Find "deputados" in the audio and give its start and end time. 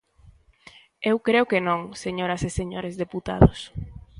3.03-3.59